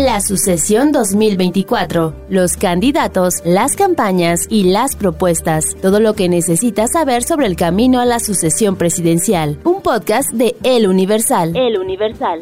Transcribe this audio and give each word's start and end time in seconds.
La 0.00 0.22
sucesión 0.22 0.92
2024, 0.92 2.14
los 2.30 2.56
candidatos, 2.56 3.42
las 3.44 3.76
campañas 3.76 4.46
y 4.48 4.64
las 4.64 4.96
propuestas, 4.96 5.76
todo 5.82 6.00
lo 6.00 6.14
que 6.14 6.30
necesitas 6.30 6.92
saber 6.92 7.22
sobre 7.22 7.46
el 7.46 7.54
camino 7.54 8.00
a 8.00 8.06
la 8.06 8.18
sucesión 8.18 8.76
presidencial. 8.76 9.58
Un 9.62 9.82
podcast 9.82 10.30
de 10.30 10.56
El 10.62 10.86
Universal. 10.86 11.54
El 11.54 11.78
Universal. 11.78 12.40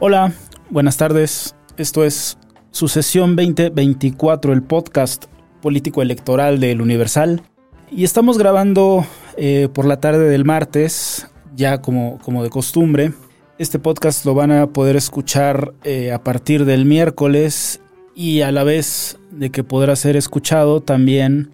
Hola, 0.00 0.32
buenas 0.70 0.96
tardes. 0.96 1.54
Esto 1.76 2.04
es 2.04 2.38
Sucesión 2.70 3.36
2024, 3.36 4.54
el 4.54 4.62
podcast 4.62 5.26
político 5.60 6.00
electoral 6.00 6.58
del 6.58 6.80
Universal. 6.80 7.42
Y 7.90 8.04
estamos 8.04 8.38
grabando 8.38 9.04
eh, 9.36 9.68
por 9.74 9.84
la 9.84 10.00
tarde 10.00 10.30
del 10.30 10.46
martes, 10.46 11.28
ya 11.56 11.80
como, 11.80 12.18
como 12.18 12.42
de 12.42 12.50
costumbre. 12.50 13.12
Este 13.58 13.78
podcast 13.78 14.24
lo 14.24 14.34
van 14.34 14.50
a 14.50 14.66
poder 14.68 14.96
escuchar 14.96 15.74
eh, 15.84 16.12
a 16.12 16.22
partir 16.22 16.64
del 16.64 16.84
miércoles 16.84 17.80
y 18.14 18.40
a 18.40 18.50
la 18.52 18.64
vez 18.64 19.18
de 19.30 19.50
que 19.50 19.62
podrá 19.64 19.96
ser 19.96 20.16
escuchado 20.16 20.80
también 20.80 21.50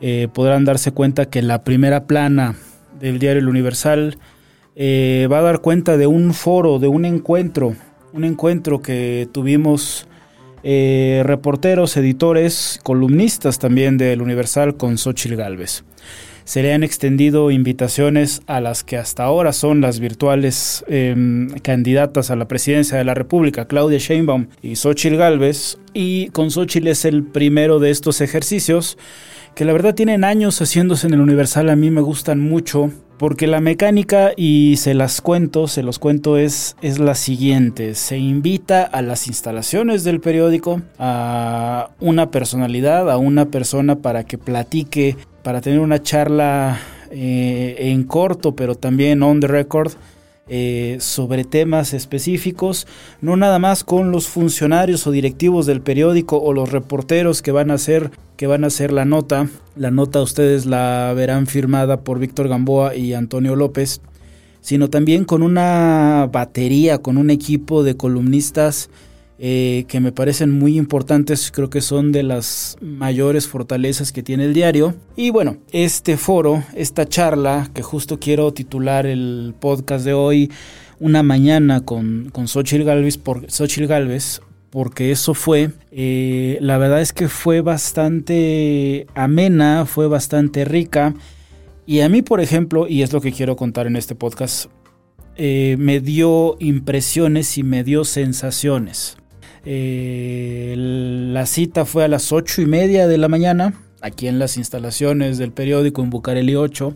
eh, 0.00 0.28
podrán 0.32 0.64
darse 0.64 0.92
cuenta 0.92 1.26
que 1.26 1.42
la 1.42 1.64
primera 1.64 2.06
plana 2.06 2.56
del 3.00 3.18
diario 3.18 3.40
El 3.40 3.48
Universal 3.48 4.18
eh, 4.76 5.28
va 5.30 5.38
a 5.38 5.42
dar 5.42 5.60
cuenta 5.60 5.96
de 5.96 6.06
un 6.06 6.34
foro, 6.34 6.78
de 6.78 6.88
un 6.88 7.04
encuentro, 7.04 7.74
un 8.12 8.24
encuentro 8.24 8.80
que 8.80 9.28
tuvimos 9.32 10.06
reporteros, 10.62 11.94
editores, 11.98 12.80
columnistas 12.82 13.58
también 13.58 13.98
del 13.98 14.22
Universal 14.22 14.78
con 14.78 14.96
Xochitl 14.96 15.36
Galvez 15.36 15.84
se 16.44 16.62
le 16.62 16.72
han 16.72 16.82
extendido 16.82 17.50
invitaciones 17.50 18.42
a 18.46 18.60
las 18.60 18.84
que 18.84 18.96
hasta 18.96 19.24
ahora 19.24 19.52
son 19.52 19.80
las 19.80 19.98
virtuales 19.98 20.84
eh, 20.88 21.48
candidatas 21.62 22.30
a 22.30 22.36
la 22.36 22.46
presidencia 22.46 22.98
de 22.98 23.04
la 23.04 23.14
República, 23.14 23.66
Claudia 23.66 23.98
Sheinbaum 23.98 24.48
y 24.62 24.76
Xochitl 24.76 25.16
Galvez. 25.16 25.78
Y 25.94 26.28
con 26.28 26.50
Xochitl 26.50 26.88
es 26.88 27.04
el 27.04 27.22
primero 27.22 27.78
de 27.78 27.90
estos 27.90 28.20
ejercicios 28.20 28.98
que 29.54 29.64
la 29.64 29.72
verdad 29.72 29.94
tienen 29.94 30.24
años 30.24 30.58
haciéndose 30.60 31.06
en 31.06 31.14
el 31.14 31.20
Universal. 31.20 31.70
A 31.70 31.76
mí 31.76 31.90
me 31.90 32.00
gustan 32.00 32.40
mucho 32.40 32.90
porque 33.18 33.46
la 33.46 33.60
mecánica, 33.60 34.32
y 34.36 34.76
se 34.76 34.92
las 34.92 35.20
cuento, 35.20 35.68
se 35.68 35.82
los 35.82 35.98
cuento, 35.98 36.36
es, 36.36 36.76
es 36.82 36.98
la 36.98 37.14
siguiente. 37.14 37.94
Se 37.94 38.18
invita 38.18 38.82
a 38.82 39.02
las 39.02 39.28
instalaciones 39.28 40.02
del 40.04 40.20
periódico 40.20 40.82
a 40.98 41.90
una 42.00 42.30
personalidad, 42.30 43.10
a 43.10 43.16
una 43.16 43.46
persona 43.46 43.96
para 43.96 44.24
que 44.24 44.36
platique 44.36 45.16
para 45.44 45.60
tener 45.60 45.78
una 45.78 46.02
charla 46.02 46.80
eh, 47.10 47.76
en 47.78 48.02
corto, 48.04 48.56
pero 48.56 48.74
también 48.74 49.22
on 49.22 49.40
the 49.40 49.46
record, 49.46 49.92
eh, 50.46 50.98
sobre 51.00 51.44
temas 51.44 51.94
específicos, 51.94 52.86
no 53.22 53.36
nada 53.36 53.58
más 53.58 53.82
con 53.82 54.10
los 54.10 54.28
funcionarios 54.28 55.06
o 55.06 55.10
directivos 55.10 55.64
del 55.64 55.80
periódico 55.80 56.36
o 56.36 56.52
los 56.52 56.70
reporteros 56.70 57.40
que 57.40 57.50
van 57.50 57.70
a 57.70 57.74
hacer 57.74 58.10
que 58.36 58.46
van 58.46 58.64
a 58.64 58.66
hacer 58.66 58.92
la 58.92 59.04
nota. 59.04 59.48
La 59.76 59.90
nota 59.90 60.20
ustedes 60.20 60.66
la 60.66 61.12
verán 61.14 61.46
firmada 61.46 62.00
por 62.00 62.18
Víctor 62.18 62.48
Gamboa 62.48 62.94
y 62.94 63.14
Antonio 63.14 63.56
López, 63.56 64.00
sino 64.60 64.90
también 64.90 65.24
con 65.24 65.42
una 65.42 66.28
batería, 66.30 66.98
con 66.98 67.16
un 67.16 67.30
equipo 67.30 67.82
de 67.82 67.96
columnistas 67.96 68.90
eh, 69.38 69.84
que 69.88 69.98
me 69.98 70.12
parecen 70.12 70.52
muy 70.52 70.78
importantes, 70.78 71.50
creo 71.50 71.68
que 71.68 71.80
son 71.80 72.12
de 72.12 72.22
las 72.22 72.76
mayores 72.80 73.48
fortalezas 73.48 74.12
que 74.12 74.22
tiene 74.22 74.44
el 74.44 74.54
diario. 74.54 74.94
Y 75.16 75.30
bueno, 75.30 75.56
este 75.72 76.16
foro, 76.16 76.62
esta 76.74 77.08
charla, 77.08 77.68
que 77.74 77.82
justo 77.82 78.20
quiero 78.20 78.52
titular 78.52 79.06
el 79.06 79.54
podcast 79.58 80.04
de 80.04 80.14
hoy, 80.14 80.50
Una 81.00 81.24
mañana 81.24 81.80
con, 81.84 82.30
con 82.32 82.46
Xochitl 82.46 82.84
Galvez, 82.84 83.18
por, 83.18 83.46
porque 84.70 85.10
eso 85.10 85.34
fue, 85.34 85.70
eh, 85.90 86.56
la 86.60 86.78
verdad 86.78 87.00
es 87.00 87.12
que 87.12 87.28
fue 87.28 87.60
bastante 87.60 89.06
amena, 89.14 89.86
fue 89.86 90.06
bastante 90.06 90.64
rica. 90.64 91.14
Y 91.86 92.00
a 92.00 92.08
mí, 92.08 92.22
por 92.22 92.40
ejemplo, 92.40 92.86
y 92.88 93.02
es 93.02 93.12
lo 93.12 93.20
que 93.20 93.32
quiero 93.32 93.56
contar 93.56 93.86
en 93.88 93.96
este 93.96 94.14
podcast, 94.14 94.70
eh, 95.36 95.76
me 95.78 96.00
dio 96.00 96.56
impresiones 96.60 97.58
y 97.58 97.64
me 97.64 97.82
dio 97.82 98.04
sensaciones. 98.04 99.16
Eh, 99.64 100.74
la 100.76 101.46
cita 101.46 101.84
fue 101.84 102.04
a 102.04 102.08
las 102.08 102.32
ocho 102.32 102.62
y 102.62 102.66
media 102.66 103.06
de 103.06 103.18
la 103.18 103.28
mañana, 103.28 103.74
aquí 104.00 104.28
en 104.28 104.38
las 104.38 104.56
instalaciones 104.56 105.38
del 105.38 105.52
periódico 105.52 106.02
en 106.02 106.10
Bucareli 106.10 106.54
8, 106.54 106.94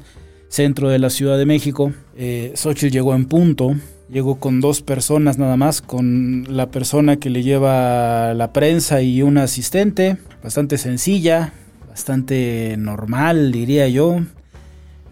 centro 0.48 0.88
de 0.88 0.98
la 0.98 1.10
Ciudad 1.10 1.38
de 1.38 1.46
México. 1.46 1.92
Eh, 2.16 2.52
Xochitl 2.54 2.92
llegó 2.92 3.14
en 3.14 3.26
punto, 3.26 3.74
llegó 4.10 4.38
con 4.38 4.60
dos 4.60 4.82
personas 4.82 5.38
nada 5.38 5.56
más, 5.56 5.80
con 5.80 6.44
la 6.48 6.70
persona 6.70 7.16
que 7.16 7.30
le 7.30 7.42
lleva 7.42 8.34
la 8.34 8.52
prensa 8.52 9.02
y 9.02 9.22
una 9.22 9.44
asistente, 9.44 10.18
bastante 10.42 10.78
sencilla, 10.78 11.52
bastante 11.88 12.76
normal, 12.78 13.52
diría 13.52 13.88
yo. 13.88 14.20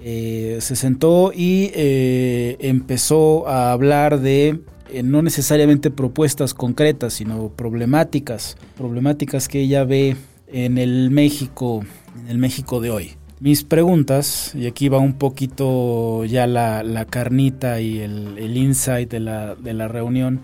Eh, 0.00 0.58
se 0.60 0.76
sentó 0.76 1.32
y 1.34 1.70
eh, 1.74 2.56
empezó 2.60 3.48
a 3.48 3.72
hablar 3.72 4.20
de 4.20 4.60
eh, 4.91 5.02
no 5.02 5.22
necesariamente 5.22 5.91
propuestas 5.91 6.54
concretas, 6.54 7.14
sino 7.14 7.48
problemáticas, 7.48 8.56
problemáticas 8.76 9.48
que 9.48 9.60
ella 9.60 9.84
ve 9.84 10.16
en 10.47 10.78
el 10.78 11.10
México, 11.10 11.84
en 12.20 12.28
el 12.28 12.38
México 12.38 12.80
de 12.80 12.91
hoy. 12.91 13.12
Mis 13.41 13.64
preguntas, 13.64 14.52
y 14.54 14.66
aquí 14.66 14.88
va 14.88 14.98
un 14.98 15.14
poquito 15.14 16.24
ya 16.24 16.47
la, 16.47 17.06
carnita 17.10 17.80
y 17.80 17.98
el, 17.98 18.56
insight 18.56 19.10
de 19.10 19.20
la, 19.20 19.54
de 19.56 19.74
la 19.74 19.88
reunión, 19.88 20.41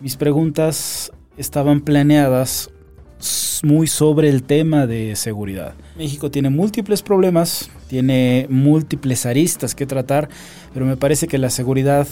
mis 0.00 0.16
preguntas 0.16 1.10
estaban 1.38 1.80
planeadas 1.80 2.70
muy 3.62 3.86
sobre 3.86 4.28
el 4.28 4.42
tema 4.42 4.86
de 4.86 5.16
seguridad. 5.16 5.74
México 5.96 6.30
tiene 6.30 6.50
múltiples 6.50 7.02
problemas, 7.02 7.70
tiene 7.88 8.46
múltiples 8.50 9.24
aristas 9.24 9.74
que 9.74 9.86
tratar, 9.86 10.28
pero 10.72 10.84
me 10.84 10.96
parece 10.96 11.26
que 11.26 11.38
la 11.38 11.50
seguridad 11.50 12.06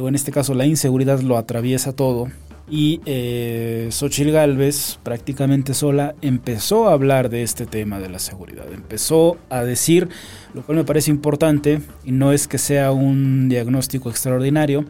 o 0.00 0.08
en 0.08 0.14
este 0.14 0.32
caso 0.32 0.54
la 0.54 0.66
inseguridad 0.66 1.20
lo 1.20 1.36
atraviesa 1.36 1.92
todo. 1.92 2.28
Y 2.70 3.00
eh, 3.04 3.88
Xochitl 3.90 4.30
Galvez, 4.30 4.98
prácticamente 5.02 5.74
sola, 5.74 6.14
empezó 6.22 6.88
a 6.88 6.92
hablar 6.92 7.28
de 7.28 7.42
este 7.42 7.66
tema 7.66 8.00
de 8.00 8.08
la 8.08 8.18
seguridad. 8.18 8.64
Empezó 8.72 9.36
a 9.50 9.62
decir, 9.62 10.08
lo 10.54 10.62
cual 10.62 10.78
me 10.78 10.84
parece 10.84 11.10
importante, 11.10 11.82
y 12.04 12.12
no 12.12 12.32
es 12.32 12.48
que 12.48 12.58
sea 12.58 12.92
un 12.92 13.48
diagnóstico 13.48 14.08
extraordinario, 14.08 14.86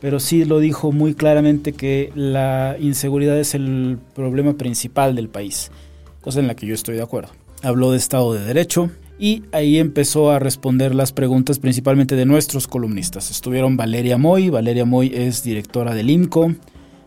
pero 0.00 0.18
sí 0.18 0.44
lo 0.44 0.58
dijo 0.58 0.92
muy 0.92 1.14
claramente 1.14 1.72
que 1.72 2.10
la 2.14 2.76
inseguridad 2.80 3.38
es 3.38 3.54
el 3.54 3.98
problema 4.14 4.54
principal 4.54 5.14
del 5.14 5.28
país, 5.28 5.70
cosa 6.20 6.40
en 6.40 6.46
la 6.46 6.54
que 6.54 6.66
yo 6.66 6.74
estoy 6.74 6.96
de 6.96 7.02
acuerdo. 7.02 7.30
Habló 7.62 7.92
de 7.92 7.98
Estado 7.98 8.32
de 8.32 8.44
Derecho, 8.44 8.90
y 9.20 9.44
ahí 9.52 9.78
empezó 9.78 10.30
a 10.30 10.38
responder 10.38 10.94
las 10.94 11.12
preguntas 11.12 11.58
principalmente 11.58 12.16
de 12.16 12.24
nuestros 12.24 12.66
columnistas. 12.66 13.30
Estuvieron 13.30 13.76
Valeria 13.76 14.16
Moy, 14.16 14.48
Valeria 14.48 14.86
Moy 14.86 15.12
es 15.14 15.42
directora 15.42 15.94
del 15.94 16.08
IMCO, 16.08 16.54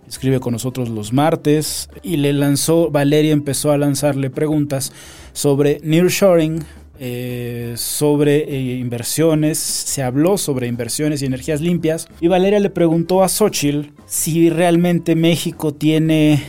escribe 0.07 0.39
con 0.39 0.53
nosotros 0.53 0.89
los 0.89 1.11
martes 1.11 1.89
y 2.03 2.17
le 2.17 2.31
lanzó, 2.31 2.91
Valeria 2.91 3.31
empezó 3.31 3.71
a 3.71 3.79
lanzarle 3.79 4.29
preguntas 4.29 4.93
sobre 5.33 5.79
nearshoring, 5.83 6.63
eh, 6.99 7.73
sobre 7.77 8.43
eh, 8.43 8.77
inversiones, 8.77 9.57
se 9.57 10.03
habló 10.03 10.37
sobre 10.37 10.67
inversiones 10.67 11.23
y 11.23 11.25
energías 11.25 11.61
limpias 11.61 12.07
y 12.21 12.27
Valeria 12.27 12.59
le 12.59 12.69
preguntó 12.69 13.23
a 13.23 13.27
Xochitl 13.27 13.89
si 14.05 14.51
realmente 14.51 15.15
México 15.15 15.73
tiene 15.73 16.43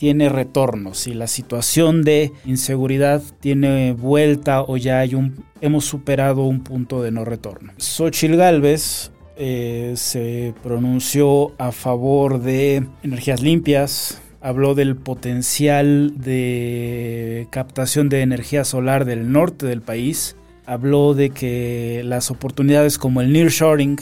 tiene 0.00 0.30
retorno, 0.30 0.94
si 0.94 1.12
la 1.12 1.26
situación 1.26 2.00
de 2.00 2.32
inseguridad 2.46 3.20
tiene 3.38 3.92
vuelta 3.92 4.62
o 4.62 4.78
ya 4.78 5.00
hay 5.00 5.14
un, 5.14 5.44
hemos 5.60 5.84
superado 5.84 6.44
un 6.44 6.60
punto 6.60 7.02
de 7.02 7.10
no 7.10 7.26
retorno. 7.26 7.74
Xochitl 7.76 8.36
Galvez 8.36 9.10
eh, 9.36 9.92
se 9.96 10.54
pronunció 10.62 11.52
a 11.58 11.70
favor 11.70 12.40
de 12.40 12.86
energías 13.02 13.42
limpias, 13.42 14.22
habló 14.40 14.74
del 14.74 14.96
potencial 14.96 16.14
de 16.16 17.46
captación 17.50 18.08
de 18.08 18.22
energía 18.22 18.64
solar 18.64 19.04
del 19.04 19.30
norte 19.30 19.66
del 19.66 19.82
país, 19.82 20.34
habló 20.64 21.12
de 21.12 21.28
que 21.28 22.00
las 22.06 22.30
oportunidades 22.30 22.96
como 22.96 23.20
el 23.20 23.34
nearshoring, 23.34 23.98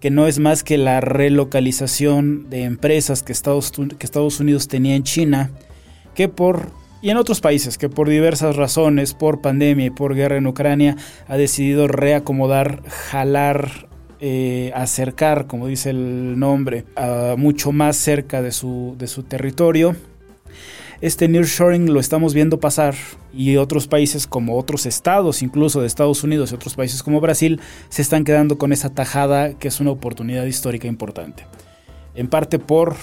que 0.00 0.10
no 0.10 0.26
es 0.26 0.38
más 0.38 0.62
que 0.62 0.78
la 0.78 1.00
relocalización 1.00 2.48
de 2.50 2.64
empresas 2.64 3.22
que 3.22 3.32
Estados, 3.32 3.72
que 3.72 4.06
Estados 4.06 4.40
Unidos 4.40 4.68
tenía 4.68 4.94
en 4.94 5.02
China, 5.02 5.50
que 6.14 6.28
por 6.28 6.72
y 7.00 7.10
en 7.10 7.16
otros 7.16 7.40
países 7.40 7.78
que 7.78 7.88
por 7.88 8.08
diversas 8.08 8.56
razones, 8.56 9.14
por 9.14 9.40
pandemia 9.40 9.86
y 9.86 9.90
por 9.90 10.14
guerra 10.14 10.36
en 10.36 10.46
Ucrania, 10.46 10.96
ha 11.28 11.36
decidido 11.36 11.86
reacomodar, 11.86 12.82
jalar, 12.88 13.88
eh, 14.20 14.72
acercar, 14.74 15.46
como 15.46 15.68
dice 15.68 15.90
el 15.90 16.38
nombre, 16.38 16.84
a 16.96 17.36
mucho 17.38 17.70
más 17.70 17.96
cerca 17.96 18.42
de 18.42 18.50
su, 18.50 18.96
de 18.98 19.06
su 19.06 19.22
territorio. 19.22 19.94
Este 21.00 21.28
nearshoring 21.28 21.92
lo 21.92 22.00
estamos 22.00 22.34
viendo 22.34 22.58
pasar 22.58 22.96
y 23.32 23.56
otros 23.56 23.86
países 23.86 24.26
como 24.26 24.58
otros 24.58 24.84
estados, 24.84 25.42
incluso 25.42 25.80
de 25.80 25.86
Estados 25.86 26.24
Unidos 26.24 26.50
y 26.50 26.56
otros 26.56 26.74
países 26.74 27.04
como 27.04 27.20
Brasil, 27.20 27.60
se 27.88 28.02
están 28.02 28.24
quedando 28.24 28.58
con 28.58 28.72
esa 28.72 28.90
tajada 28.90 29.54
que 29.54 29.68
es 29.68 29.78
una 29.78 29.92
oportunidad 29.92 30.44
histórica 30.44 30.88
importante. 30.88 31.46
En 32.16 32.26
parte 32.26 32.58
por 32.58 32.96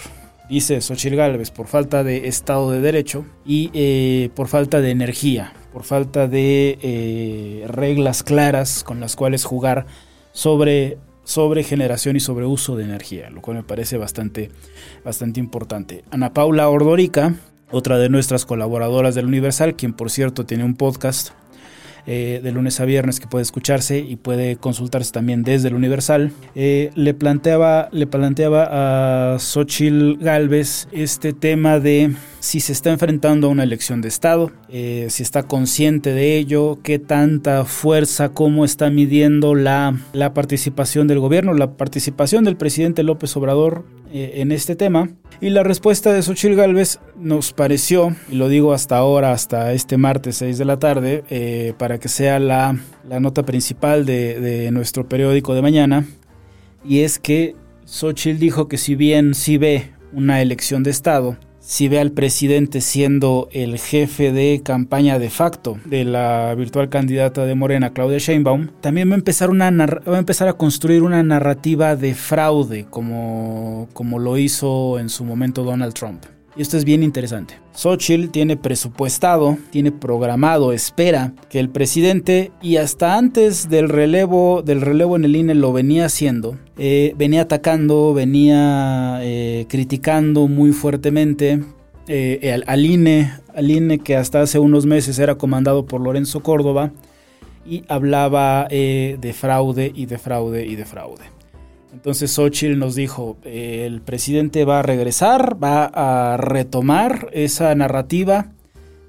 dice 0.50 0.82
Xochitl 0.82 1.16
Gálvez, 1.16 1.52
por 1.52 1.68
falta 1.68 2.04
de 2.04 2.28
Estado 2.28 2.70
de 2.70 2.82
Derecho 2.82 3.26
y 3.46 3.72
eh, 3.74 4.30
por 4.36 4.50
falta 4.50 4.82
de 4.82 4.92
energía, 4.92 5.54
por 5.72 5.84
falta 5.84 6.28
de 6.28 6.78
eh, 6.82 7.66
reglas 7.68 8.24
claras 8.24 8.84
con 8.84 9.00
las 9.00 9.16
cuales 9.16 9.46
jugar 9.46 9.86
sobre, 10.34 10.98
sobre 11.24 11.64
generación 11.64 12.18
y 12.18 12.20
sobre 12.20 12.46
uso 12.46 12.76
de 12.76 12.84
energía, 12.84 13.30
lo 13.30 13.42
cual 13.42 13.56
me 13.56 13.64
parece 13.64 13.98
bastante, 13.98 14.52
bastante 15.06 15.40
importante. 15.40 16.04
Ana 16.12 16.34
Paula 16.34 16.68
Ordorica, 16.68 17.36
otra 17.72 17.98
de 17.98 18.10
nuestras 18.10 18.46
colaboradoras 18.46 19.16
del 19.16 19.26
Universal, 19.26 19.76
quien 19.76 19.94
por 19.94 20.12
cierto 20.12 20.46
tiene 20.46 20.64
un 20.64 20.76
podcast 20.76 21.32
eh, 22.08 22.40
de 22.44 22.52
lunes 22.52 22.80
a 22.80 22.86
viernes 22.86 23.20
que 23.20 23.26
puede 23.26 23.42
escucharse 23.42 23.98
y 23.98 24.16
puede 24.16 24.58
consultarse 24.58 25.12
también 25.12 25.44
desde 25.44 25.70
el 25.70 25.74
Universal, 25.74 26.32
eh, 26.54 26.92
le, 26.94 27.16
planteaba, 27.16 27.90
le 27.92 28.06
planteaba 28.06 28.68
a 29.34 29.40
Xochil 29.40 30.18
Galvez 30.20 30.88
este 30.92 31.34
tema 31.34 31.80
de 31.80 32.14
si 32.46 32.60
se 32.60 32.74
está 32.74 32.92
enfrentando 32.92 33.48
a 33.48 33.50
una 33.50 33.64
elección 33.64 34.02
de 34.02 34.08
Estado, 34.08 34.52
eh, 34.70 35.08
si 35.10 35.24
está 35.24 35.42
consciente 35.42 36.14
de 36.14 36.38
ello, 36.38 36.78
qué 36.84 37.00
tanta 37.00 37.66
fuerza, 37.66 38.30
cómo 38.30 38.66
está 38.66 38.92
midiendo 38.92 39.56
la, 39.56 39.98
la 40.14 40.36
participación 40.36 41.08
del 41.08 41.20
gobierno, 41.20 41.56
la 41.56 41.76
participación 41.76 42.44
del 42.44 42.56
presidente 42.56 43.02
López 43.02 43.36
Obrador 43.36 43.84
en 44.14 44.52
este 44.52 44.76
tema. 44.76 45.10
Y 45.42 45.50
la 45.50 45.64
respuesta 45.64 46.14
de 46.14 46.22
Xochil 46.22 46.56
Gálvez 46.56 47.00
nos 47.18 47.52
pareció, 47.52 48.16
y 48.30 48.36
lo 48.36 48.48
digo 48.48 48.74
hasta 48.74 48.96
ahora, 48.96 49.32
hasta 49.32 49.74
este 49.74 49.98
martes 49.98 50.38
6 50.38 50.60
de 50.60 50.66
la 50.66 50.78
tarde, 50.78 51.24
eh, 51.32 51.74
para 51.80 51.98
que 51.98 52.10
sea 52.10 52.38
la, 52.38 52.78
nota 53.20 53.44
principal 53.44 54.06
de, 54.06 54.40
de, 54.40 54.70
nuestro 54.70 55.10
periódico 55.10 55.56
de 55.56 55.64
mañana, 55.64 56.06
y 56.88 57.00
es 57.00 57.18
que 57.18 57.56
Xochitl 57.86 58.38
dijo 58.38 58.68
que 58.68 58.78
si 58.78 58.94
bien 58.94 59.34
sí 59.34 59.58
ve 59.58 59.92
una 60.14 60.44
elección 60.44 60.84
de 60.84 60.92
Estado, 60.92 61.38
si 61.66 61.88
ve 61.88 62.00
al 62.00 62.12
presidente 62.12 62.80
siendo 62.80 63.50
el 63.52 63.80
jefe 63.80 64.32
de 64.32 64.62
campaña 64.64 65.18
de 65.18 65.32
facto 65.32 65.78
de 65.86 66.06
la 66.06 66.54
virtual 66.56 66.90
candidata 66.90 67.46
de 67.46 67.56
Morena, 67.56 67.92
Claudia 67.92 68.20
Sheinbaum, 68.20 68.68
también 68.82 69.10
va 69.10 69.14
a 69.14 69.18
empezar, 69.18 69.50
una, 69.50 69.72
va 69.72 70.16
a, 70.16 70.20
empezar 70.20 70.48
a 70.48 70.54
construir 70.54 71.02
una 71.02 71.24
narrativa 71.24 71.96
de 71.96 72.14
fraude 72.14 72.86
como, 72.90 73.90
como 73.94 74.20
lo 74.20 74.38
hizo 74.38 75.00
en 75.00 75.10
su 75.10 75.26
momento 75.26 75.64
Donald 75.64 75.94
Trump. 75.94 76.35
Y 76.58 76.62
esto 76.62 76.78
es 76.78 76.86
bien 76.86 77.04
interesante. 77.04 77.60
Xochitl 77.74 78.30
tiene 78.30 78.56
presupuestado, 78.56 79.58
tiene 79.72 79.92
programado, 79.92 80.72
espera 80.72 81.34
que 81.50 81.60
el 81.60 81.70
presidente, 81.70 82.52
y 82.62 82.78
hasta 82.78 83.18
antes 83.18 83.70
del 83.70 83.90
relevo, 83.90 84.62
del 84.62 84.80
relevo 84.80 85.18
en 85.18 85.26
el 85.26 85.36
INE 85.36 85.54
lo 85.54 85.74
venía 85.74 86.06
haciendo, 86.06 86.58
eh, 86.78 87.14
venía 87.18 87.42
atacando, 87.42 88.14
venía 88.14 89.20
eh, 89.22 89.66
criticando 89.68 90.48
muy 90.48 90.72
fuertemente 90.72 91.62
eh, 92.08 92.52
al, 92.54 92.64
al, 92.68 92.86
INE, 92.86 93.34
al 93.54 93.70
INE 93.70 94.00
que 94.00 94.16
hasta 94.16 94.42
hace 94.42 94.58
unos 94.58 94.86
meses 94.86 95.20
era 95.20 95.36
comandado 95.36 95.86
por 95.86 96.00
Lorenzo 96.00 96.42
Córdoba 96.42 96.94
y 97.66 97.84
hablaba 97.90 98.68
de 98.70 99.36
fraude 99.38 99.92
y 99.94 100.06
de 100.06 100.20
fraude 100.20 100.66
y 100.66 100.76
de 100.76 100.86
fraude. 100.86 101.35
Entonces 101.96 102.32
Xochitl 102.32 102.78
nos 102.78 102.94
dijo, 102.94 103.38
el 103.46 104.02
presidente 104.02 104.66
va 104.66 104.80
a 104.80 104.82
regresar, 104.82 105.58
va 105.64 105.86
a 105.86 106.36
retomar 106.36 107.30
esa 107.32 107.74
narrativa 107.74 108.52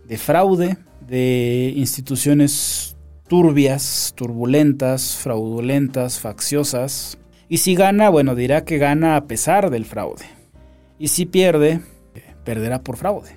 de 0.06 0.17
fraude, 0.17 0.79
de 1.05 1.73
instituciones 1.75 2.97
turbias, 3.27 4.12
turbulentas, 4.15 5.17
fraudulentas, 5.17 6.21
facciosas. 6.21 7.19
Y 7.49 7.59
si 7.59 7.75
gana, 7.75 8.09
bueno, 8.09 8.37
dirá 8.37 8.65
que 8.65 8.79
gana 8.79 9.17
a 9.17 9.25
pesar 9.25 9.71
del 9.71 9.85
fraude. 9.85 10.25
Y 10.97 11.09
si 11.09 11.27
pierde, 11.27 11.81
perderá 12.44 12.83
por 12.83 12.99
fraude. 12.99 13.37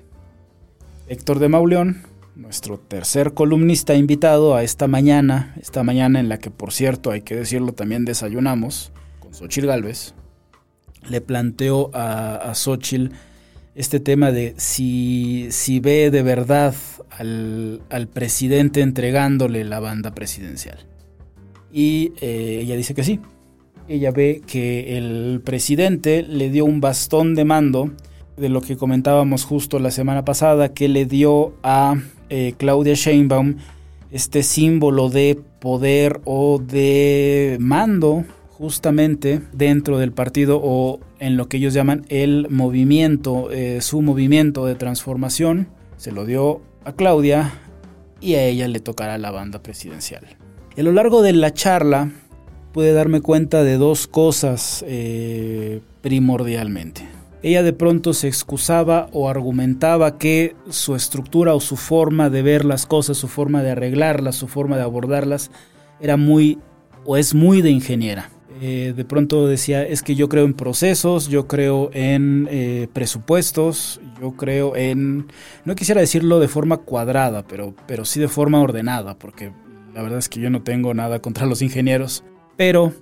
Héctor 1.08 1.40
de 1.40 1.48
Mauleón, 1.48 2.02
nuestro 2.36 2.78
tercer 2.78 3.34
columnista 3.34 3.96
invitado 3.96 4.54
a 4.54 4.62
esta 4.62 4.86
mañana, 4.86 5.56
esta 5.60 5.82
mañana 5.82 6.20
en 6.20 6.28
la 6.28 6.38
que 6.38 6.52
por 6.52 6.72
cierto 6.72 7.10
hay 7.10 7.22
que 7.22 7.34
decirlo 7.34 7.72
también 7.72 8.04
desayunamos, 8.04 8.92
Xochitl 9.32 9.66
Galvez, 9.66 10.14
le 11.08 11.20
planteó 11.20 11.90
a, 11.94 12.36
a 12.36 12.54
Xochitl 12.54 13.12
este 13.74 14.00
tema 14.00 14.32
de 14.32 14.54
si, 14.56 15.46
si 15.50 15.80
ve 15.80 16.10
de 16.10 16.22
verdad 16.22 16.74
al, 17.10 18.08
presidente 18.12 18.80
entregándole 18.80 19.64
la 19.64 19.80
banda 19.80 20.14
presidencial. 20.14 20.78
Y 21.72 22.12
eh, 22.20 22.60
ella 22.62 22.76
dice 22.76 22.94
que 22.94 23.04
sí. 23.04 23.20
Ella 23.88 24.10
ve 24.10 24.42
que 24.46 24.96
el 24.98 25.40
presidente 25.44 26.22
le 26.22 26.50
dio 26.50 26.64
un 26.64 26.80
bastón 26.80 27.34
de 27.34 27.44
mando 27.44 27.90
de 28.36 28.48
lo 28.48 28.60
que 28.60 28.76
comentábamos 28.76 29.44
justo 29.44 29.78
la 29.78 29.90
semana 29.90 30.24
pasada, 30.24 30.72
que 30.72 30.88
le 30.88 31.06
dio 31.06 31.54
a 31.62 31.96
eh, 32.28 32.54
Claudia 32.56 32.94
Sheinbaum 32.94 33.56
este 34.10 34.42
símbolo 34.42 35.08
de 35.08 35.38
poder 35.60 36.20
o 36.24 36.58
de 36.58 37.56
mando 37.60 38.24
justamente 38.60 39.40
dentro 39.54 39.98
del 39.98 40.12
partido 40.12 40.60
o 40.62 41.00
en 41.18 41.38
lo 41.38 41.48
que 41.48 41.56
ellos 41.56 41.72
llaman 41.72 42.04
el 42.10 42.46
movimiento, 42.50 43.50
eh, 43.50 43.80
su 43.80 44.02
movimiento 44.02 44.66
de 44.66 44.74
transformación, 44.74 45.68
se 45.96 46.12
lo 46.12 46.26
dio 46.26 46.60
a 46.84 46.92
Claudia 46.92 47.54
y 48.20 48.34
a 48.34 48.44
ella 48.44 48.68
le 48.68 48.80
tocará 48.80 49.16
la 49.16 49.30
banda 49.30 49.62
presidencial. 49.62 50.26
a 50.76 50.82
lo 50.82 50.92
largo 50.92 51.22
de 51.22 51.32
la 51.32 51.54
charla 51.54 52.12
pude 52.72 52.92
darme 52.92 53.22
cuenta 53.22 53.64
de 53.64 53.78
dos 53.78 54.06
cosas 54.06 54.84
eh, 54.86 55.80
primordialmente. 56.02 57.08
Ella 57.42 57.62
de 57.62 57.72
pronto 57.72 58.12
se 58.12 58.28
excusaba 58.28 59.08
o 59.12 59.30
argumentaba 59.30 60.18
que 60.18 60.54
su 60.68 60.94
estructura 60.94 61.54
o 61.54 61.60
su 61.60 61.78
forma 61.78 62.28
de 62.28 62.42
ver 62.42 62.66
las 62.66 62.84
cosas, 62.84 63.16
su 63.16 63.28
forma 63.28 63.62
de 63.62 63.70
arreglarlas, 63.70 64.36
su 64.36 64.48
forma 64.48 64.76
de 64.76 64.82
abordarlas, 64.82 65.50
era 65.98 66.18
muy 66.18 66.58
o 67.06 67.16
es 67.16 67.34
muy 67.34 67.62
de 67.62 67.70
ingeniera. 67.70 68.30
Eh, 68.62 68.92
de 68.94 69.04
pronto 69.06 69.46
decía, 69.46 69.82
es 69.82 70.02
que 70.02 70.14
yo 70.14 70.28
creo 70.28 70.44
en 70.44 70.52
procesos, 70.52 71.28
yo 71.28 71.48
creo 71.48 71.90
en 71.94 72.46
eh, 72.50 72.88
presupuestos, 72.92 74.02
yo 74.20 74.32
creo 74.32 74.76
en, 74.76 75.28
no 75.64 75.74
quisiera 75.74 76.02
decirlo 76.02 76.40
de 76.40 76.48
forma 76.48 76.76
cuadrada, 76.76 77.42
pero, 77.46 77.74
pero 77.86 78.04
sí 78.04 78.20
de 78.20 78.28
forma 78.28 78.60
ordenada, 78.60 79.18
porque 79.18 79.50
la 79.94 80.02
verdad 80.02 80.18
es 80.18 80.28
que 80.28 80.40
yo 80.40 80.50
no 80.50 80.62
tengo 80.62 80.92
nada 80.92 81.22
contra 81.22 81.46
los 81.46 81.62
ingenieros, 81.62 82.22
pero 82.58 82.92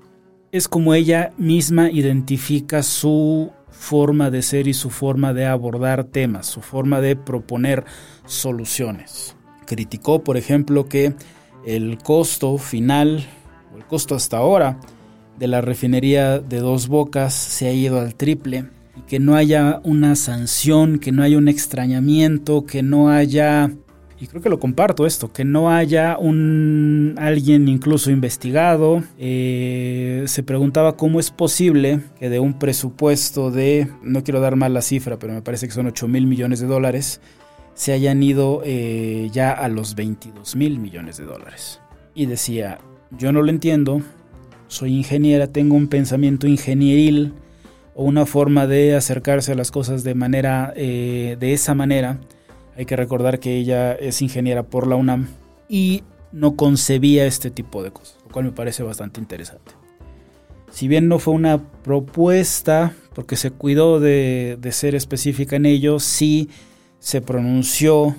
es 0.52 0.68
como 0.68 0.94
ella 0.94 1.32
misma 1.38 1.90
identifica 1.90 2.84
su 2.84 3.50
forma 3.68 4.30
de 4.30 4.42
ser 4.42 4.68
y 4.68 4.74
su 4.74 4.90
forma 4.90 5.34
de 5.34 5.46
abordar 5.46 6.04
temas, 6.04 6.46
su 6.46 6.60
forma 6.60 7.00
de 7.00 7.16
proponer 7.16 7.84
soluciones. 8.26 9.36
Criticó, 9.66 10.22
por 10.22 10.36
ejemplo, 10.36 10.88
que 10.88 11.14
el 11.66 11.98
costo 11.98 12.58
final, 12.58 13.26
o 13.74 13.76
el 13.76 13.84
costo 13.84 14.14
hasta 14.14 14.38
ahora, 14.38 14.78
de 15.38 15.46
la 15.46 15.60
refinería 15.60 16.38
de 16.38 16.58
dos 16.58 16.88
bocas 16.88 17.34
se 17.34 17.68
ha 17.68 17.72
ido 17.72 18.00
al 18.00 18.14
triple 18.14 18.66
y 18.96 19.02
que 19.02 19.18
no 19.18 19.36
haya 19.36 19.80
una 19.84 20.16
sanción, 20.16 20.98
que 20.98 21.12
no 21.12 21.22
haya 21.22 21.38
un 21.38 21.48
extrañamiento, 21.48 22.66
que 22.66 22.82
no 22.82 23.10
haya, 23.10 23.70
y 24.20 24.26
creo 24.26 24.42
que 24.42 24.48
lo 24.48 24.58
comparto 24.58 25.06
esto, 25.06 25.32
que 25.32 25.44
no 25.44 25.70
haya 25.70 26.18
un 26.18 27.14
alguien 27.18 27.68
incluso 27.68 28.10
investigado. 28.10 29.02
Eh, 29.18 30.24
se 30.26 30.42
preguntaba 30.42 30.96
cómo 30.96 31.20
es 31.20 31.30
posible 31.30 32.00
que 32.18 32.28
de 32.28 32.40
un 32.40 32.58
presupuesto 32.58 33.50
de, 33.50 33.88
no 34.02 34.24
quiero 34.24 34.40
dar 34.40 34.56
mal 34.56 34.74
la 34.74 34.82
cifra, 34.82 35.18
pero 35.18 35.34
me 35.34 35.42
parece 35.42 35.68
que 35.68 35.74
son 35.74 35.86
8 35.86 36.08
mil 36.08 36.26
millones 36.26 36.60
de 36.60 36.66
dólares, 36.66 37.20
se 37.74 37.92
hayan 37.92 38.20
ido 38.24 38.62
eh, 38.64 39.30
ya 39.32 39.52
a 39.52 39.68
los 39.68 39.94
22 39.94 40.56
mil 40.56 40.80
millones 40.80 41.16
de 41.16 41.24
dólares. 41.24 41.80
Y 42.12 42.26
decía, 42.26 42.78
yo 43.16 43.30
no 43.30 43.42
lo 43.42 43.50
entiendo, 43.50 44.02
soy 44.68 44.94
ingeniera, 44.94 45.48
tengo 45.48 45.74
un 45.74 45.88
pensamiento 45.88 46.46
ingenieril 46.46 47.34
o 47.94 48.04
una 48.04 48.26
forma 48.26 48.66
de 48.66 48.94
acercarse 48.94 49.52
a 49.52 49.54
las 49.56 49.70
cosas 49.70 50.04
de 50.04 50.14
manera, 50.14 50.72
eh, 50.76 51.36
de 51.40 51.52
esa 51.52 51.74
manera. 51.74 52.20
Hay 52.76 52.86
que 52.86 52.94
recordar 52.94 53.40
que 53.40 53.56
ella 53.56 53.92
es 53.92 54.22
ingeniera 54.22 54.62
por 54.62 54.86
la 54.86 54.94
UNAM. 54.94 55.26
Y 55.68 56.04
no 56.30 56.56
concebía 56.56 57.26
este 57.26 57.50
tipo 57.50 57.82
de 57.82 57.90
cosas, 57.90 58.18
lo 58.24 58.30
cual 58.30 58.44
me 58.44 58.52
parece 58.52 58.82
bastante 58.82 59.20
interesante. 59.20 59.72
Si 60.70 60.86
bien 60.86 61.08
no 61.08 61.18
fue 61.18 61.34
una 61.34 61.62
propuesta, 61.82 62.92
porque 63.14 63.36
se 63.36 63.50
cuidó 63.50 63.98
de, 63.98 64.58
de 64.60 64.72
ser 64.72 64.94
específica 64.94 65.56
en 65.56 65.66
ello, 65.66 65.98
sí 65.98 66.50
se 66.98 67.20
pronunció 67.20 68.14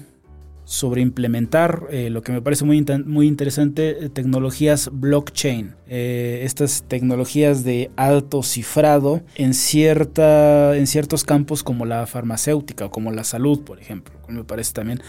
sobre 0.70 1.02
implementar 1.02 1.88
eh, 1.90 2.12
lo 2.12 2.22
que 2.22 2.32
me 2.32 2.44
parece 2.44 2.64
muy, 2.64 2.86
muy 3.04 3.26
interesante, 3.26 4.06
eh, 4.06 4.10
tecnologías 4.10 4.92
blockchain. 4.94 5.74
Eh, 5.88 6.42
estas 6.44 6.84
tecnologías 6.88 7.64
de 7.64 7.90
alto 7.96 8.44
cifrado 8.44 9.24
en, 9.34 9.56
cierta, 9.56 10.78
en 10.78 10.86
ciertos 10.86 11.24
campos 11.24 11.64
como 11.64 11.88
la 11.88 12.06
farmacéutica 12.06 12.86
o 12.86 12.92
como 12.92 13.12
la 13.12 13.24
salud, 13.24 13.64
por 13.64 13.80
ejemplo. 13.80 14.14
Me 14.28 14.44
parece 14.44 14.74
también 14.74 15.02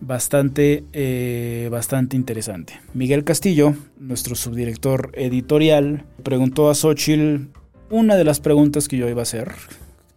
bastante, 0.00 0.84
bastante 1.68 2.14
interesante. 2.14 2.78
Miguel 2.94 3.24
Castillo, 3.24 3.74
nuestro 3.98 4.36
subdirector 4.36 5.10
editorial, 5.14 6.04
preguntó 6.22 6.70
a 6.70 6.76
Xochitl 6.76 7.48
una 7.90 8.14
de 8.14 8.22
las 8.22 8.38
preguntas 8.38 8.86
que 8.86 8.96
yo 8.96 9.08
iba 9.08 9.22
a 9.22 9.24
hacer. 9.24 9.50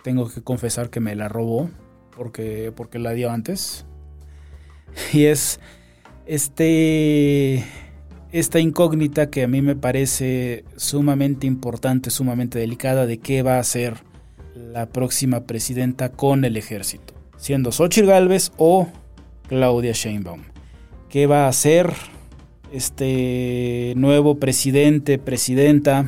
Tengo 0.03 0.29
que 0.29 0.43
confesar 0.43 0.91
que 0.91 0.99
me 0.99 1.15
la 1.15 1.27
robó 1.27 1.71
porque, 2.15 2.71
porque 2.75 2.99
la 2.99 3.13
dio 3.13 3.31
antes 3.31 3.87
Y 5.13 5.25
es 5.25 5.59
este, 6.25 7.63
esta 8.31 8.59
incógnita 8.59 9.29
que 9.29 9.43
a 9.43 9.47
mí 9.47 9.61
me 9.61 9.75
parece 9.75 10.63
sumamente 10.77 11.47
importante, 11.47 12.09
sumamente 12.09 12.59
delicada 12.59 13.05
de 13.05 13.17
qué 13.17 13.43
va 13.43 13.55
a 13.55 13.59
hacer 13.59 13.95
la 14.55 14.87
próxima 14.87 15.41
presidenta 15.45 16.11
con 16.11 16.45
el 16.45 16.57
ejército, 16.57 17.13
siendo 17.37 17.71
Xochitl 17.71 18.07
Gálvez 18.07 18.51
o 18.57 18.87
Claudia 19.47 19.93
Sheinbaum. 19.93 20.43
¿Qué 21.09 21.27
va 21.27 21.45
a 21.45 21.49
hacer 21.49 21.93
este 22.71 23.93
nuevo 23.97 24.39
presidente, 24.39 25.17
presidenta? 25.17 26.07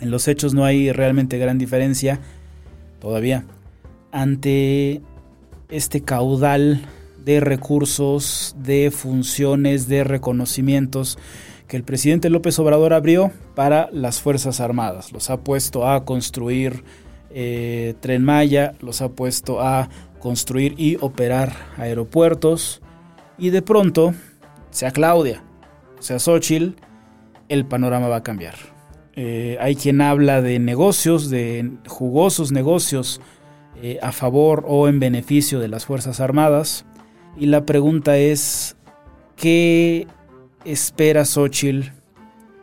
En 0.00 0.10
los 0.10 0.28
hechos 0.28 0.54
no 0.54 0.64
hay 0.64 0.92
realmente 0.92 1.38
gran 1.38 1.58
diferencia 1.58 2.20
todavía 3.00 3.44
ante 4.10 5.02
este 5.68 6.00
caudal 6.00 6.86
de 7.28 7.40
recursos, 7.40 8.56
de 8.58 8.90
funciones, 8.90 9.86
de 9.86 10.02
reconocimientos 10.02 11.18
que 11.66 11.76
el 11.76 11.82
presidente 11.82 12.30
López 12.30 12.58
Obrador 12.58 12.94
abrió 12.94 13.32
para 13.54 13.90
las 13.92 14.22
Fuerzas 14.22 14.60
Armadas. 14.60 15.12
Los 15.12 15.28
ha 15.28 15.40
puesto 15.40 15.86
a 15.86 16.06
construir 16.06 16.84
eh, 17.28 17.96
Tren 18.00 18.24
Maya, 18.24 18.72
los 18.80 19.02
ha 19.02 19.10
puesto 19.10 19.60
a 19.60 19.90
construir 20.20 20.74
y 20.78 20.96
operar 21.02 21.52
aeropuertos. 21.76 22.80
Y 23.36 23.50
de 23.50 23.60
pronto, 23.60 24.14
sea 24.70 24.90
Claudia, 24.90 25.44
sea 25.98 26.18
Xochitl, 26.18 26.80
el 27.50 27.66
panorama 27.66 28.08
va 28.08 28.16
a 28.16 28.22
cambiar. 28.22 28.54
Eh, 29.16 29.58
hay 29.60 29.76
quien 29.76 30.00
habla 30.00 30.40
de 30.40 30.58
negocios, 30.60 31.28
de 31.28 31.72
jugosos 31.88 32.52
negocios 32.52 33.20
eh, 33.82 33.98
a 34.00 34.12
favor 34.12 34.64
o 34.66 34.88
en 34.88 34.98
beneficio 34.98 35.60
de 35.60 35.68
las 35.68 35.84
Fuerzas 35.84 36.20
Armadas. 36.20 36.86
Y 37.38 37.46
la 37.46 37.64
pregunta 37.64 38.18
es, 38.18 38.76
¿qué 39.36 40.08
espera 40.64 41.24
Xochitl 41.24 41.92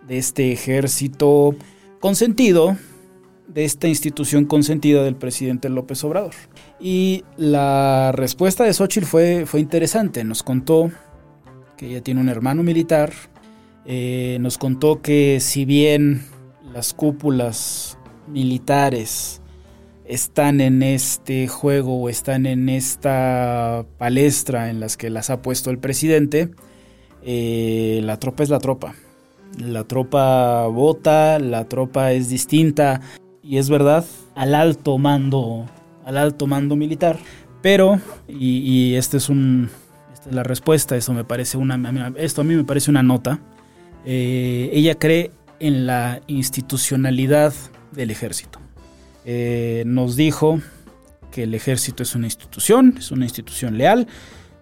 de 0.05 0.17
este 0.17 0.51
ejército 0.51 1.55
consentido, 2.01 2.77
de 3.47 3.63
esta 3.63 3.87
institución 3.87 4.43
consentida 4.45 5.03
del 5.03 5.15
presidente 5.15 5.69
López 5.69 6.03
Obrador? 6.03 6.33
Y 6.77 7.23
la 7.37 8.11
respuesta 8.11 8.65
de 8.65 8.73
Xochitl 8.73 9.05
fue, 9.05 9.45
fue 9.45 9.61
interesante. 9.61 10.25
Nos 10.25 10.43
contó 10.43 10.91
que 11.77 11.87
ella 11.87 12.01
tiene 12.01 12.19
un 12.19 12.27
hermano 12.27 12.61
militar, 12.61 13.13
eh, 13.85 14.37
nos 14.41 14.57
contó 14.57 15.01
que 15.01 15.39
si 15.39 15.63
bien 15.63 16.25
las 16.73 16.93
cúpulas 16.93 17.97
militares 18.27 19.41
están 20.07 20.61
en 20.61 20.83
este 20.83 21.47
juego 21.47 22.01
o 22.01 22.09
están 22.09 22.45
en 22.45 22.69
esta 22.69 23.85
palestra 23.97 24.69
en 24.69 24.79
las 24.79 24.97
que 24.97 25.09
las 25.09 25.29
ha 25.29 25.41
puesto 25.41 25.71
el 25.71 25.79
presidente, 25.79 26.51
eh, 27.23 28.01
la 28.03 28.17
tropa 28.19 28.43
es 28.43 28.49
la 28.49 28.59
tropa. 28.59 28.95
La 29.57 29.83
tropa 29.83 30.67
vota, 30.67 31.39
la 31.39 31.65
tropa 31.65 32.11
es 32.11 32.29
distinta 32.29 33.01
y 33.41 33.57
es 33.57 33.69
verdad 33.69 34.05
al 34.35 34.53
alto 34.53 34.97
mando, 34.97 35.65
al 36.05 36.17
alto 36.17 36.45
mando 36.45 36.75
militar. 36.75 37.17
Pero, 37.61 37.99
y, 38.27 38.93
este 38.93 39.17
esta 39.17 39.33
es 39.33 40.35
la 40.35 40.43
respuesta, 40.43 40.95
eso 40.95 41.13
me 41.13 41.23
parece 41.23 41.57
una, 41.57 42.13
esto 42.17 42.41
a 42.41 42.43
mí 42.43 42.53
me 42.53 42.63
parece 42.63 42.91
una 42.91 43.01
nota. 43.01 43.39
Eh, 44.05 44.69
ella 44.71 44.95
cree 44.99 45.31
en 45.59 45.87
la 45.87 46.21
institucionalidad 46.27 47.53
del 47.91 48.11
ejército. 48.11 48.64
Eh, 49.25 49.83
nos 49.87 50.15
dijo 50.15 50.61
que 51.31 51.43
el 51.43 51.53
ejército 51.55 52.03
es 52.03 52.15
una 52.15 52.27
institución, 52.27 52.95
es 52.97 53.11
una 53.11 53.25
institución 53.25 53.77
leal, 53.77 54.07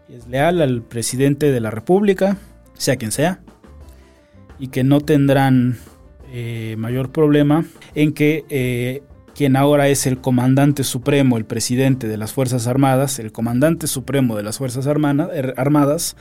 es 0.09 0.27
leal 0.27 0.61
al 0.61 0.81
presidente 0.81 1.51
de 1.51 1.59
la 1.59 1.69
República, 1.69 2.37
sea 2.75 2.95
quien 2.95 3.11
sea, 3.11 3.41
y 4.59 4.69
que 4.69 4.83
no 4.83 5.01
tendrán 5.01 5.77
eh, 6.31 6.75
mayor 6.77 7.11
problema 7.11 7.65
en 7.93 8.13
que 8.13 8.45
eh, 8.49 9.03
quien 9.35 9.57
ahora 9.57 9.89
es 9.89 10.07
el 10.07 10.19
comandante 10.19 10.83
supremo, 10.83 11.37
el 11.37 11.45
presidente 11.45 12.07
de 12.07 12.17
las 12.17 12.31
Fuerzas 12.31 12.65
Armadas, 12.65 13.19
el 13.19 13.33
comandante 13.33 13.87
supremo 13.87 14.37
de 14.37 14.43
las 14.43 14.57
Fuerzas 14.59 14.85
er, 14.87 15.53
Armadas, 15.57 16.15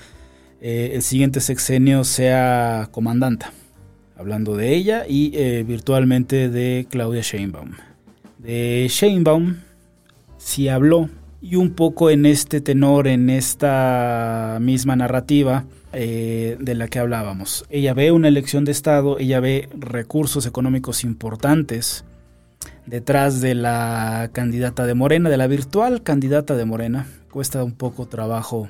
el 0.61 1.03
siguiente 1.03 1.41
sexenio 1.41 2.05
sea 2.05 2.89
comandanta. 2.93 3.53
Hablando 4.17 4.57
de 4.57 4.75
ella 4.75 5.05
y 5.09 5.65
virtualmente 5.65 6.49
de 6.49 6.87
Claudia 6.89 7.23
Sheinbaum 7.23 7.73
de 8.43 8.87
Sheinbaum 8.91 9.57
si 10.37 10.69
habló 10.69 11.09
y 11.41 11.57
un 11.57 11.71
poco 11.71 12.11
en 12.11 12.27
este 12.27 12.61
tenor, 12.61 13.09
en 13.09 13.31
esta 13.31 14.59
misma 14.61 14.97
narrativa 14.97 15.65
eh, 15.93 16.57
de 16.61 16.75
la 16.75 16.89
que 16.89 16.99
hablábamos. 16.99 17.65
Ella 17.69 17.95
ve 17.95 18.13
una 18.13 18.29
elección 18.29 18.65
de 18.65 18.73
Estado, 18.73 19.19
ella 19.19 19.41
ve 19.41 19.69
recursos 19.77 20.47
económicos 20.47 21.05
importantes 21.05 22.05
detrás 22.87 23.41
de 23.41 23.55
la 23.55 24.31
candidata 24.33 24.87
de 24.87 24.95
Morena, 24.95 25.31
de 25.31 25.37
la 25.37 25.47
virtual 25.47 26.03
candidata 26.03 26.57
de 26.57 26.65
Morena. 26.65 27.07
Cuesta 27.31 27.63
un 27.65 27.73
poco 27.73 28.07
trabajo, 28.07 28.69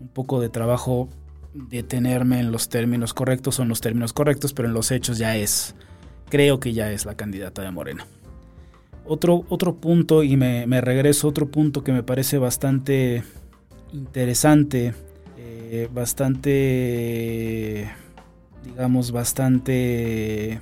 un 0.00 0.08
poco 0.08 0.40
de 0.40 0.48
trabajo 0.48 1.08
detenerme 1.54 2.40
en 2.40 2.52
los 2.52 2.68
términos 2.68 3.14
correctos, 3.14 3.54
son 3.54 3.68
los 3.68 3.80
términos 3.80 4.12
correctos, 4.12 4.52
pero 4.52 4.68
en 4.68 4.74
los 4.74 4.90
hechos 4.90 5.18
ya 5.18 5.36
es, 5.36 5.74
creo 6.28 6.60
que 6.60 6.72
ya 6.72 6.92
es 6.92 7.04
la 7.04 7.14
candidata 7.14 7.62
de 7.62 7.70
Morena. 7.70 8.06
Otro, 9.08 9.44
otro 9.48 9.76
punto, 9.76 10.22
y 10.24 10.36
me, 10.36 10.80
regreso, 10.80 11.28
otro 11.28 11.48
punto 11.48 11.84
que 11.84 11.92
me 11.92 12.02
parece 12.02 12.38
bastante 12.38 13.22
interesante, 13.92 14.94
eh, 15.38 15.88
bastante, 15.92 17.88
digamos, 18.64 19.12
bastante 19.12 20.60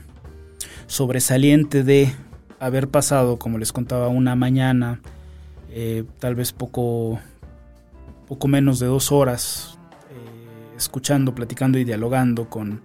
sobresaliente 0.86 1.84
de 1.84 2.12
haber 2.60 2.88
pasado, 2.88 3.38
como 3.38 3.56
les 3.58 3.72
contaba, 3.72 4.08
una 4.08 4.36
mañana, 4.36 5.00
eh, 5.70 6.04
tal 6.18 6.34
vez 6.34 6.52
poco, 6.52 7.18
poco 8.28 8.46
menos 8.46 8.78
de 8.78 8.86
dos 8.86 9.10
horas, 9.10 9.78
eh, 10.10 10.76
escuchando, 10.76 11.34
platicando 11.34 11.78
y 11.78 11.84
dialogando 11.84 12.50
con, 12.50 12.82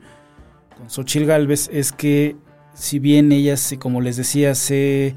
con 0.78 0.90
Xochitl 0.90 1.26
Galvez, 1.26 1.70
es 1.72 1.92
que 1.92 2.38
si 2.74 3.00
bien 3.00 3.32
ella, 3.34 3.56
como 3.78 4.00
les 4.00 4.16
decía, 4.16 4.56
se 4.56 5.16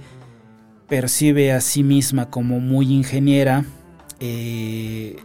percibe 0.92 1.52
a 1.52 1.62
sí 1.62 1.82
misma 1.82 2.28
como 2.28 2.60
muy 2.60 2.92
ingeniera, 2.92 3.64
eh, 4.20 5.16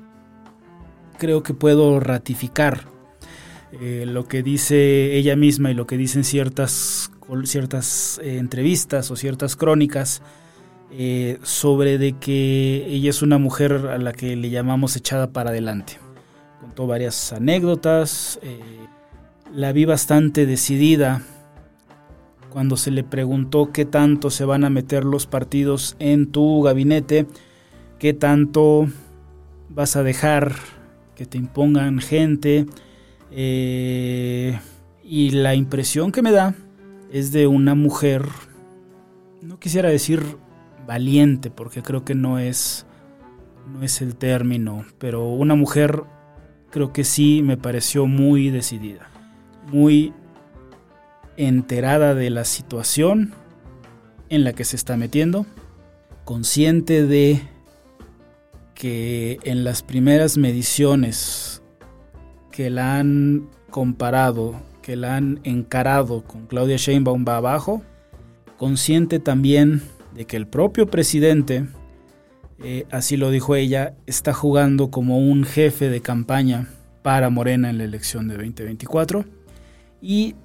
creo 1.17 1.43
que 1.43 1.53
puedo 1.53 1.99
ratificar 1.99 2.85
eh, 3.73 4.05
lo 4.07 4.29
que 4.29 4.43
dice 4.43 5.17
ella 5.17 5.35
misma 5.35 5.69
y 5.69 5.73
lo 5.73 5.85
que 5.85 5.97
dicen 5.97 6.23
ciertas, 6.23 7.11
ciertas 7.43 8.17
eh, 8.23 8.37
entrevistas 8.37 9.11
o 9.11 9.17
ciertas 9.17 9.57
crónicas 9.57 10.21
sobre 11.43 11.97
de 11.97 12.13
que 12.13 12.85
ella 12.87 13.09
es 13.09 13.21
una 13.21 13.37
mujer 13.37 13.73
a 13.91 13.97
la 13.97 14.13
que 14.13 14.37
le 14.37 14.49
llamamos 14.49 14.95
echada 14.95 15.33
para 15.33 15.49
adelante. 15.49 15.99
Contó 16.61 16.87
varias 16.87 17.33
anécdotas, 17.33 18.39
la 19.53 19.73
vi 19.73 19.83
bastante 19.83 20.45
decidida 20.45 21.23
cuando 22.49 22.77
se 22.77 22.91
le 22.91 23.03
preguntó 23.03 23.71
qué 23.71 23.85
tanto 23.85 24.29
se 24.29 24.45
van 24.45 24.63
a 24.63 24.69
meter 24.69 25.03
los 25.05 25.27
partidos 25.27 25.95
en 25.99 26.31
tu 26.31 26.61
gabinete, 26.61 27.27
qué 27.99 28.13
tanto 28.13 28.87
vas 29.69 29.95
a 29.95 30.03
dejar 30.03 30.53
que 31.15 31.25
te 31.25 31.37
impongan 31.37 31.99
gente. 31.99 32.65
Eh, 33.31 34.59
y 35.03 35.31
la 35.31 35.55
impresión 35.55 36.11
que 36.11 36.21
me 36.21 36.31
da 36.31 36.55
es 37.11 37.31
de 37.31 37.47
una 37.47 37.75
mujer, 37.75 38.27
no 39.41 39.59
quisiera 39.59 39.89
decir 39.89 40.21
valiente, 40.85 41.49
porque 41.49 41.81
creo 41.81 42.03
que 42.03 42.15
no 42.15 42.39
es, 42.39 42.85
no 43.71 43.83
es 43.83 44.01
el 44.01 44.15
término, 44.15 44.85
pero 44.97 45.27
una 45.29 45.55
mujer 45.55 46.03
creo 46.69 46.93
que 46.93 47.03
sí 47.03 47.41
me 47.43 47.57
pareció 47.57 48.05
muy 48.07 48.49
decidida, 48.49 49.09
muy 49.71 50.13
enterada 51.37 52.15
de 52.15 52.29
la 52.29 52.43
situación 52.43 53.33
en 54.29 54.43
la 54.43 54.53
que 54.53 54.65
se 54.65 54.75
está 54.75 54.97
metiendo, 54.97 55.45
consciente 56.25 57.05
de 57.05 57.41
que 58.73 59.39
en 59.43 59.63
las 59.63 59.81
primeras 59.81 60.37
mediciones 60.37 61.61
que 62.51 62.69
la 62.69 62.97
han 62.99 63.49
comparado, 63.69 64.55
que 64.81 64.95
la 64.95 65.15
han 65.15 65.39
encarado 65.43 66.23
con 66.23 66.47
Claudia 66.47 66.77
Sheinbaum 66.77 67.25
va 67.27 67.37
abajo, 67.37 67.81
consciente 68.57 69.19
también 69.19 69.81
de 70.13 70.25
que 70.25 70.37
el 70.37 70.47
propio 70.47 70.87
presidente, 70.87 71.65
eh, 72.63 72.85
así 72.91 73.17
lo 73.17 73.29
dijo 73.29 73.55
ella, 73.55 73.95
está 74.05 74.33
jugando 74.33 74.89
como 74.89 75.19
un 75.19 75.43
jefe 75.43 75.89
de 75.89 76.01
campaña 76.01 76.67
para 77.03 77.29
Morena 77.29 77.69
en 77.69 77.77
la 77.77 77.83
elección 77.83 78.27
de 78.27 78.35
2024 78.35 79.25
y 80.01 80.35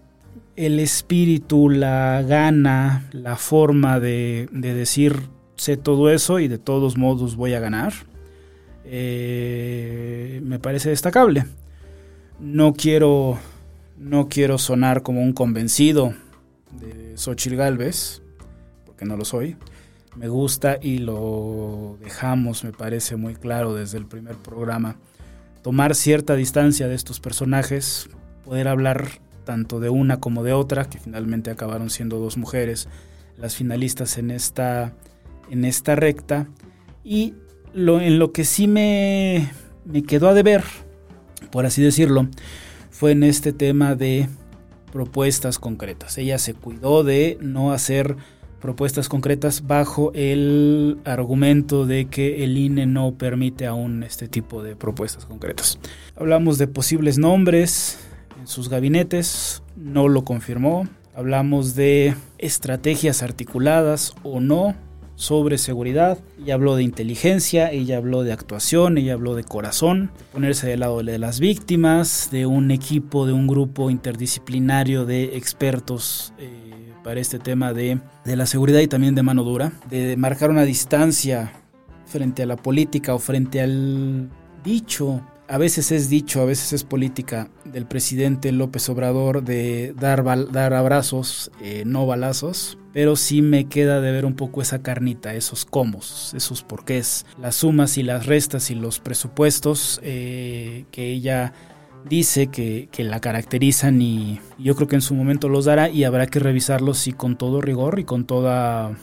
el 0.56 0.78
espíritu, 0.80 1.71
la 1.71 2.23
gana, 2.23 3.09
la 3.12 3.37
forma 3.37 4.00
de, 4.00 4.49
decir 4.52 5.28
sé 5.56 5.76
todo 5.76 6.11
eso 6.11 6.40
y 6.40 6.49
de 6.49 6.59
todos 6.59 6.97
modos 6.97 7.37
voy 7.37 7.54
a 7.54 7.61
ganar, 7.61 7.92
eh, 8.85 10.40
me 10.44 10.59
parece 10.59 10.90
destacable. 10.90 11.47
No 12.40 12.75
quiero, 12.75 13.38
no 13.97 14.28
quiero 14.28 14.59
sonar 14.59 15.02
como 15.02 15.23
un 15.23 15.32
convencido 15.32 16.14
de 16.73 17.16
Xochitl 17.16 17.56
Galvez, 17.56 18.23
porque 18.85 19.04
no 19.04 19.16
lo 19.16 19.25
soy. 19.25 19.56
Me 20.16 20.28
gusta 20.28 20.78
y 20.82 20.99
lo 20.99 21.97
dejamos, 22.02 22.64
me 22.64 22.73
parece 22.73 23.16
muy 23.16 23.35
claro 23.35 23.75
desde 23.75 23.97
el 23.97 24.06
primer 24.06 24.37
programa. 24.37 24.97
Tomar 25.62 25.94
cierta 25.94 26.35
distancia 26.35 26.88
de 26.88 26.94
estos 26.94 27.21
personajes, 27.21 28.11
poder 28.44 28.68
hablar 28.68 29.21
tanto 29.45 29.81
de 29.81 29.89
una 29.89 30.21
como 30.21 30.43
de 30.43 30.53
otra, 30.53 30.85
que 30.85 30.99
finalmente 30.99 31.51
acabaron 31.51 31.91
siendo 31.91 32.19
dos 32.19 32.37
mujeres 32.37 32.89
las 33.37 33.57
finalistas 33.57 34.19
en 34.19 34.31
esta, 34.31 34.95
en 35.51 35.65
esta 35.65 35.95
recta. 35.97 36.47
Y 37.05 37.35
lo, 37.75 38.01
en 38.01 38.19
lo 38.19 38.33
que 38.33 38.45
sí 38.45 38.69
me, 38.69 39.51
me 39.85 40.03
quedó 40.03 40.29
a 40.29 40.35
deber, 40.35 40.63
por 41.51 41.67
así 41.67 41.83
decirlo, 41.83 42.29
fue 42.91 43.13
en 43.13 43.25
este 43.25 43.53
tema 43.53 43.95
de 43.95 44.29
propuestas 44.93 45.59
concretas. 45.59 46.19
Ella 46.19 46.39
se 46.39 46.55
cuidó 46.55 47.03
de 47.03 47.39
no 47.41 47.73
hacer 47.73 48.17
propuestas 48.61 49.09
concretas 49.09 49.67
bajo 49.67 50.13
el 50.15 51.01
argumento 51.05 51.85
de 51.85 52.07
que 52.07 52.45
el 52.45 52.57
INE 52.57 52.87
no 52.87 53.13
permite 53.15 53.67
aún 53.67 54.05
este 54.05 54.29
tipo 54.29 54.63
de 54.63 54.77
propuestas 54.77 55.27
concretas. 55.27 55.81
Hablamos 56.15 56.59
de 56.59 56.69
posibles 56.69 57.19
nombres, 57.19 57.99
en 58.39 58.47
sus 58.47 58.69
gabinetes, 58.69 59.62
no 59.77 60.09
lo 60.09 60.25
confirmó. 60.25 60.89
Hablamos 61.15 61.75
de 61.75 62.15
estrategias 62.39 63.23
articuladas 63.23 64.15
o 64.23 64.41
no 64.41 64.75
sobre 65.15 65.59
seguridad. 65.59 66.19
Ella 66.41 66.55
habló 66.55 66.75
de 66.75 66.83
inteligencia, 66.83 67.71
ella 67.71 67.99
habló 67.99 68.23
de 68.23 68.33
actuación, 68.33 68.99
ella 68.99 69.12
habló 69.12 69.35
de 69.35 69.45
corazón, 69.45 70.11
ponerse 70.33 70.67
del 70.67 70.81
lado 70.81 71.03
de 71.03 71.19
las 71.19 71.39
víctimas, 71.39 72.29
de 72.33 72.47
un 72.47 72.71
equipo, 72.71 73.27
de 73.27 73.33
un 73.33 73.47
grupo 73.47 73.91
interdisciplinario 73.91 75.05
de 75.05 75.37
expertos 75.37 76.33
eh, 76.39 76.51
para 77.05 77.21
este 77.21 77.39
tema 77.39 77.73
de, 77.73 78.01
de 78.25 78.37
la 78.37 78.47
seguridad 78.47 78.81
y 78.81 78.89
también 78.89 79.15
de 79.15 79.23
mano 79.23 79.45
dura, 79.45 79.73
de 79.91 80.17
marcar 80.17 80.51
una 80.51 80.65
distancia 80.65 81.53
frente 82.07 82.43
a 82.43 82.47
la 82.47 82.57
política 82.57 83.15
o 83.15 83.19
frente 83.19 83.61
al 83.61 84.29
dicho 84.65 85.23
a 85.52 85.59
veces 85.59 85.92
es 85.92 86.09
dicho, 86.09 86.40
a 86.40 86.47
veces 86.47 86.73
es 86.73 86.82
política 86.82 87.50
del 87.66 87.85
presidente 87.85 88.52
López 88.52 88.88
Obrador 88.88 89.42
de 89.42 89.92
dar, 90.00 90.21
abrazos, 90.73 91.50
eh, 91.61 91.82
no 91.85 92.06
balazos, 92.06 92.78
pero 92.94 93.16
sí 93.16 93.42
me 93.42 93.68
queda 93.68 94.00
de 94.00 94.12
ver 94.12 94.25
un 94.25 94.34
poco 94.34 94.62
esa 94.62 94.80
carnita, 94.80 95.34
esos 95.34 95.67
comos, 95.67 96.32
esos 96.34 96.62
porqués, 96.62 97.26
las 97.38 97.56
sumas 97.56 97.99
y 97.99 98.02
las 98.02 98.25
restas 98.25 98.71
y 98.71 98.75
los 98.75 98.99
presupuestos 98.99 100.00
eh, 100.02 100.86
que 100.91 101.12
ella 101.12 101.52
dice 102.08 102.47
que, 102.47 102.88
la 102.97 103.21
caracterizan 103.21 104.00
y 104.00 104.41
yo 104.58 104.75
creo 104.75 104.88
que 104.88 104.97
en 104.97 105.02
su 105.02 105.15
momento 105.15 105.50
los 105.50 105.67
dará 105.67 105.91
y 105.91 106.04
habrá 106.04 106.28
que 106.28 106.38
revisarlos 106.38 107.06
con 107.19 107.36
todo 107.36 107.60
rigor 107.60 107.99
y 107.99 108.04
con 108.04 108.25
toda, 108.25 108.97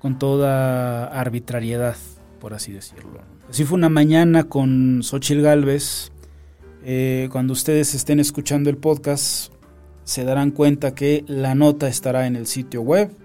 con 0.00 0.18
toda 0.18 1.06
arbitrariedad, 1.06 1.96
por 2.40 2.52
así 2.52 2.72
decirlo. 2.72 3.33
Así 3.54 3.62
fue 3.62 3.78
una 3.78 3.88
mañana 3.88 4.48
con 4.48 5.04
Xochil 5.04 5.40
Galvez. 5.40 6.10
Eh, 6.84 7.28
cuando 7.30 7.52
ustedes 7.52 7.94
estén 7.94 8.18
escuchando 8.18 8.68
el 8.68 8.76
podcast, 8.76 9.52
se 10.02 10.24
darán 10.24 10.50
cuenta 10.50 10.96
que 10.96 11.24
la 11.28 11.54
nota 11.54 11.86
estará 11.86 12.26
en 12.26 12.34
el 12.34 12.48
sitio 12.48 12.82
web, 12.82 13.16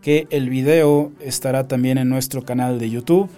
que 0.00 0.28
el 0.30 0.48
video 0.48 1.10
estará 1.18 1.66
también 1.66 1.98
en 1.98 2.08
nuestro 2.08 2.44
canal 2.44 2.78
de 2.78 2.88
YouTube. 2.88 3.28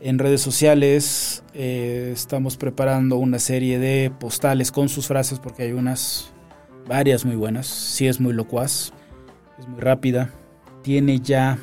En 0.00 0.18
redes 0.18 0.40
sociales 0.40 1.44
eh, 1.52 2.12
estamos 2.14 2.56
preparando 2.56 3.16
una 3.18 3.38
serie 3.38 3.78
de 3.78 4.10
postales 4.10 4.72
con 4.72 4.88
sus 4.88 5.06
frases 5.06 5.38
porque 5.38 5.64
hay 5.64 5.72
unas, 5.72 6.32
varias 6.86 7.26
muy 7.26 7.36
buenas. 7.36 7.66
Sí 7.66 8.06
es 8.06 8.20
muy 8.20 8.32
locuaz, 8.32 8.94
es 9.58 9.68
muy 9.68 9.82
rápida. 9.82 10.30
Tiene 10.80 11.20
ya 11.20 11.58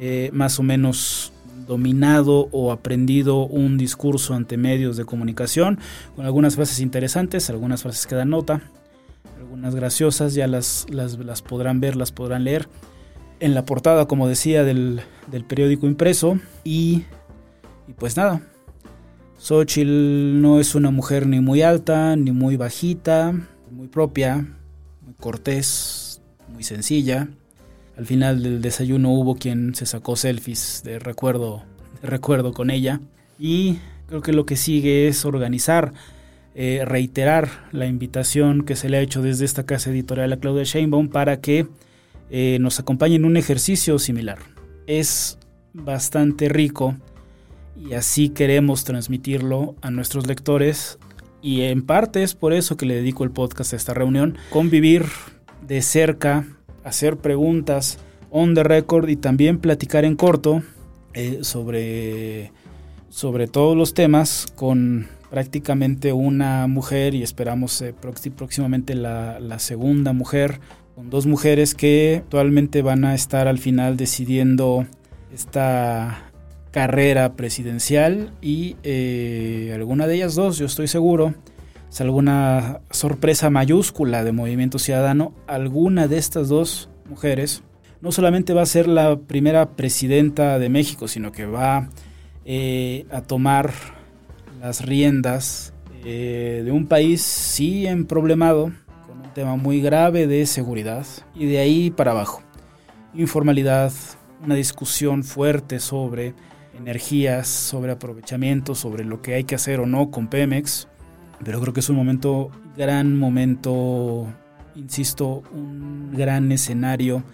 eh, 0.00 0.30
más 0.32 0.58
o 0.58 0.62
menos 0.62 1.34
dominado 1.66 2.48
o 2.52 2.72
aprendido 2.72 3.46
un 3.46 3.78
discurso 3.78 4.34
ante 4.34 4.56
medios 4.56 4.96
de 4.96 5.04
comunicación, 5.04 5.78
con 6.14 6.24
algunas 6.24 6.56
frases 6.56 6.80
interesantes, 6.80 7.50
algunas 7.50 7.82
frases 7.82 8.06
que 8.06 8.14
dan 8.14 8.30
nota, 8.30 8.62
algunas 9.38 9.74
graciosas, 9.74 10.34
ya 10.34 10.46
las, 10.46 10.86
las, 10.90 11.42
podrán 11.42 11.80
ver, 11.80 11.96
las 11.96 12.12
podrán 12.12 12.44
leer. 12.44 12.68
En 13.38 13.54
la 13.54 13.64
portada, 13.64 14.06
como 14.06 14.28
decía, 14.28 14.64
del, 14.64 15.02
periódico 15.46 15.86
impreso. 15.86 16.38
Y, 16.64 17.04
y 17.86 17.92
pues 17.94 18.16
nada, 18.16 18.40
Xochitl 19.38 20.40
no 20.40 20.60
es 20.60 20.74
una 20.74 20.90
mujer 20.90 21.26
ni 21.26 21.40
muy 21.40 21.62
alta, 21.62 22.16
ni 22.16 22.32
muy 22.32 22.56
bajita, 22.56 23.32
muy 23.70 23.88
propia, 23.88 24.46
muy 25.02 25.14
cortés, 25.14 26.22
muy 26.52 26.62
sencilla. 26.62 27.28
Al 27.96 28.04
final 28.04 28.42
del 28.42 28.60
desayuno 28.60 29.10
hubo 29.10 29.36
quien 29.36 29.74
se 29.74 29.86
sacó 29.86 30.16
selfies 30.16 30.82
de 30.84 30.98
recuerdo, 30.98 31.64
recuerdo 32.02 32.52
con 32.52 32.70
ella. 32.70 33.00
Y 33.38 33.78
creo 34.06 34.20
que 34.20 34.32
lo 34.32 34.44
que 34.44 34.56
sigue 34.56 35.08
es 35.08 35.24
organizar, 35.24 35.92
eh, 36.54 36.82
reiterar 36.84 37.48
la 37.72 37.86
invitación 37.86 38.64
que 38.64 38.76
se 38.76 38.88
le 38.88 38.98
ha 38.98 39.00
hecho 39.00 39.22
desde 39.22 39.44
esta 39.46 39.64
casa 39.64 39.90
editorial 39.90 40.32
a 40.32 40.36
Claudia 40.38 40.64
Sheinbaum 40.64 41.08
para 41.08 41.40
que 41.40 41.66
eh, 42.30 42.58
nos 42.60 42.78
acompañe 42.80 43.16
en 43.16 43.24
un 43.24 43.36
ejercicio 43.36 43.98
similar. 43.98 44.38
Es 44.86 45.38
bastante 45.72 46.48
rico 46.48 46.96
y 47.78 47.94
así 47.94 48.28
queremos 48.28 48.84
transmitirlo 48.84 49.74
a 49.80 49.90
nuestros 49.90 50.26
lectores 50.26 50.98
y 51.42 51.62
en 51.62 51.84
parte 51.84 52.22
es 52.22 52.34
por 52.34 52.52
eso 52.52 52.76
que 52.76 52.86
le 52.86 52.96
dedico 52.96 53.24
el 53.24 53.30
podcast 53.30 53.72
a 53.72 53.76
esta 53.76 53.94
reunión, 53.94 54.36
convivir 54.50 55.04
de 55.66 55.82
cerca 55.82 56.46
hacer 56.86 57.16
preguntas 57.16 57.98
on 58.30 58.54
the 58.54 58.62
record 58.62 59.08
y 59.08 59.16
también 59.16 59.58
platicar 59.58 60.04
en 60.04 60.16
corto 60.16 60.62
eh, 61.14 61.40
sobre, 61.42 62.52
sobre 63.08 63.48
todos 63.48 63.76
los 63.76 63.92
temas 63.92 64.46
con 64.54 65.08
prácticamente 65.30 66.12
una 66.12 66.66
mujer 66.68 67.14
y 67.14 67.22
esperamos 67.22 67.82
eh, 67.82 67.92
próximamente 67.92 68.94
la, 68.94 69.58
segunda 69.58 70.12
mujer, 70.12 70.60
con 70.94 71.10
dos 71.10 71.26
mujeres 71.26 71.74
que 71.74 72.22
actualmente 72.22 72.82
van 72.82 73.04
a 73.04 73.14
estar 73.14 73.48
al 73.48 73.58
final 73.58 73.96
decidiendo 73.96 74.86
esta 75.34 76.30
carrera 76.70 77.32
presidencial 77.32 78.32
y 78.40 78.76
eh, 78.84 79.72
alguna 79.74 80.06
de 80.06 80.14
ellas 80.14 80.36
dos, 80.36 80.58
yo 80.58 80.66
estoy 80.66 80.86
seguro, 80.86 81.34
alguna 82.00 82.80
sorpresa 82.90 83.50
mayúscula 83.50 84.24
de 84.24 84.32
Movimiento 84.32 84.78
Ciudadano, 84.78 85.32
alguna 85.46 86.08
de 86.08 86.18
estas 86.18 86.48
dos 86.48 86.88
mujeres 87.08 87.62
no 88.00 88.12
solamente 88.12 88.52
va 88.52 88.62
a 88.62 88.66
ser 88.66 88.88
la 88.88 89.18
primera 89.18 89.70
presidenta 89.70 90.58
de 90.58 90.68
México, 90.68 91.08
sino 91.08 91.32
que 91.32 91.46
va 91.46 91.88
eh, 92.44 93.06
a 93.10 93.22
tomar 93.22 93.72
las 94.60 94.84
riendas 94.84 95.72
eh, 96.04 96.62
de 96.64 96.70
un 96.70 96.86
país 96.86 97.22
sí 97.22 97.86
problemado, 98.06 98.72
con 99.06 99.20
un 99.22 99.34
tema 99.34 99.56
muy 99.56 99.80
grave 99.80 100.26
de 100.26 100.46
seguridad, 100.46 101.06
y 101.34 101.46
de 101.46 101.58
ahí 101.58 101.90
para 101.90 102.12
abajo. 102.12 102.42
Informalidad, 103.14 103.92
una 104.44 104.54
discusión 104.54 105.24
fuerte 105.24 105.80
sobre 105.80 106.34
energías, 106.78 107.48
sobre 107.48 107.92
aprovechamiento, 107.92 108.74
sobre 108.74 109.04
lo 109.04 109.22
que 109.22 109.34
hay 109.34 109.44
que 109.44 109.54
hacer 109.54 109.80
o 109.80 109.86
no 109.86 110.10
con 110.10 110.28
Pemex, 110.28 110.86
pero 111.44 111.60
creo 111.60 111.72
que 111.72 111.80
es 111.80 111.88
un 111.88 111.96
momento, 111.96 112.50
gran 112.76 113.16
momento, 113.16 114.26
insisto, 114.74 115.42
un 115.52 116.12
gran 116.12 116.50
escenario 116.52 117.24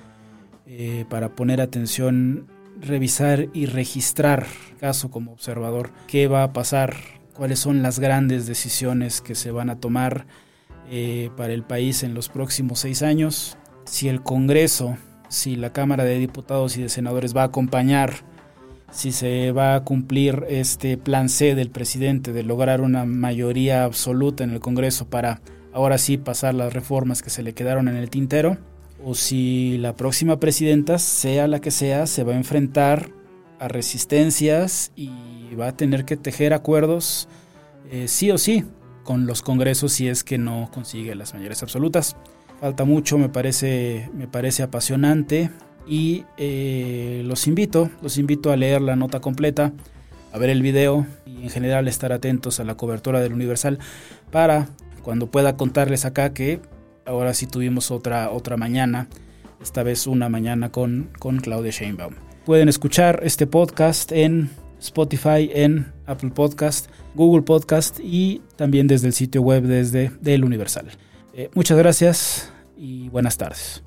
eh, 0.67 1.05
para 1.09 1.35
poner 1.35 1.61
atención, 1.61 2.47
revisar 2.81 3.49
y 3.53 3.67
registrar, 3.67 4.47
caso 4.81 5.11
como 5.11 5.33
observador, 5.33 5.91
qué 6.07 6.29
va 6.29 6.43
a 6.43 6.53
pasar 6.53 6.97
cuáles 7.35 7.59
son 7.59 7.83
las 7.83 7.99
grandes 7.99 8.47
decisiones 8.47 9.21
que 9.21 9.35
se 9.35 9.51
van 9.51 9.71
a 9.71 9.81
tomar 9.81 10.27
eh, 10.91 11.31
para 11.37 11.53
el 11.53 11.63
país 11.63 12.03
en 12.03 12.15
los 12.15 12.29
próximos 12.29 12.81
seis 12.81 13.03
años, 13.03 13.57
si 13.85 14.09
el 14.09 14.23
Congreso, 14.23 14.97
si 15.29 15.57
la 15.57 15.73
Cámara 15.73 16.05
de 16.05 16.19
Diputados 16.19 16.77
y 16.77 16.83
de 16.83 16.89
Senadores 16.89 17.37
va 17.37 17.43
a 17.43 17.47
acompañar, 17.47 18.13
si 18.93 19.11
se 19.11 19.53
va 19.53 19.75
a 19.75 19.85
cumplir 19.85 20.45
este 20.49 20.99
plan 20.99 21.29
C 21.29 21.55
del 21.55 21.71
presidente 21.71 22.33
de 22.33 22.43
lograr 22.43 22.83
una 22.83 23.05
mayoría 23.05 23.85
absoluta 23.85 24.45
en 24.45 24.51
el 24.51 24.61
Congreso 24.61 25.09
para 25.09 25.41
ahora 25.73 25.97
sí 25.97 26.19
pasar 26.19 26.55
las 26.55 26.73
reformas 26.73 27.23
que 27.23 27.31
se 27.31 27.43
le 27.43 27.55
quedaron 27.55 27.89
en 27.89 27.97
el 27.97 28.11
tintero, 28.11 28.59
o 29.03 29.15
si 29.15 29.79
la 29.79 29.97
próxima 29.97 30.39
presidenta, 30.39 30.99
sea 30.99 31.49
la 31.49 31.61
que 31.61 31.71
sea, 31.71 32.07
se 32.07 32.23
va 32.23 32.35
a 32.35 32.37
enfrentar 32.37 33.11
a 33.59 33.69
resistencias 33.69 34.93
y 34.95 35.11
va 35.59 35.69
a 35.69 35.77
tener 35.77 36.05
que 36.05 36.17
tejer 36.17 36.53
acuerdos 36.53 37.29
eh, 37.91 38.09
sí 38.09 38.31
o 38.31 38.39
sí 38.39 38.65
con 39.05 39.27
los 39.27 39.43
congresos 39.43 39.93
si 39.93 40.09
es 40.09 40.23
que 40.23 40.39
no 40.39 40.71
consigue 40.73 41.15
las 41.15 41.35
mayorías 41.35 41.63
absolutas. 41.63 42.17
Falta 42.61 42.85
mucho, 42.85 43.19
me 43.19 43.29
parece, 43.29 44.09
me 44.15 44.29
parece 44.29 44.63
apasionante 44.63 45.51
y 45.87 46.25
eh, 46.37 47.23
los 47.25 47.47
invito, 47.47 47.91
los 48.03 48.19
invito 48.19 48.53
a 48.53 48.57
leer 48.57 48.81
la 48.81 48.97
nota 48.97 49.21
completa, 49.21 49.73
a 50.33 50.39
ver 50.39 50.51
el 50.51 50.63
video 50.63 51.07
y 51.27 51.43
en 51.43 51.51
general 51.51 51.89
estar 51.89 52.13
atentos 52.13 52.61
a 52.61 52.65
la 52.65 52.77
cobertura 52.77 53.21
del 53.21 53.33
Universal 53.33 53.79
para 54.31 54.69
cuando 55.03 55.27
pueda 55.27 55.57
contarles 55.57 56.05
acá 56.05 56.33
que 56.33 56.61
ahora 57.05 57.35
sí 57.35 57.47
tuvimos 57.47 57.91
otra, 57.91 58.31
otra 58.31 58.57
mañana, 58.57 59.09
esta 59.61 59.83
vez 59.83 60.07
una 60.07 60.29
mañana 60.29 60.71
con, 60.71 61.11
con 61.19 61.39
Claudia 61.39 61.71
Sheinbaum. 61.71 62.15
Pueden 62.45 62.69
escuchar 62.69 63.21
este 63.23 63.47
podcast 63.47 64.11
en 64.13 64.51
Spotify, 64.81 65.51
en 65.53 65.93
Apple 66.07 66.31
Podcast, 66.31 66.89
Google 67.15 67.43
Podcast 67.43 68.01
y 68.01 68.43
también 68.57 68.87
desde 68.89 69.07
el 69.07 69.13
sitio 69.13 69.43
web 69.43 69.65
desde 69.65 70.11
del 70.21 70.45
Universal. 70.45 70.89
Eh, 71.35 71.51
muchas 71.55 71.79
gracias 71.79 72.53
y 72.77 73.09
buenas 73.09 73.37
tardes. 73.37 73.83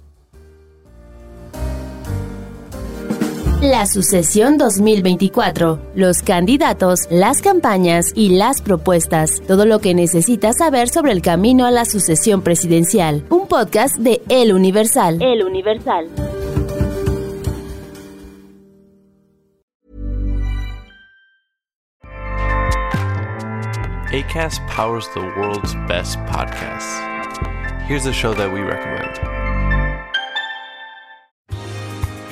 La 3.66 3.88
sucesión 3.88 4.60
2024, 4.60 5.80
los 5.96 6.22
candidatos, 6.22 7.08
las 7.10 7.42
campañas 7.42 8.12
y 8.14 8.30
las 8.38 8.62
propuestas, 8.62 9.42
todo 9.48 9.66
lo 9.66 9.80
que 9.80 9.96
necesitas 9.96 10.60
saber 10.60 10.88
sobre 10.88 11.14
el 11.14 11.24
camino 11.24 11.66
a 11.66 11.72
la 11.72 11.86
sucesión 11.86 12.44
presidencial. 12.44 13.24
Un 13.32 13.48
podcast 13.48 13.98
de 13.98 14.22
El 14.30 14.54
Universal. 14.54 15.20
El 15.20 15.44
Universal. 15.44 16.10
ACAST 24.14 24.62
powers 24.68 25.10
the 25.16 25.22
world's 25.40 25.74
best 25.88 26.20
podcasts. 26.28 27.02
Here's 27.88 28.06
a 28.06 28.14
show 28.14 28.36
that 28.36 28.54
we 28.54 28.60
recommend. 28.60 29.35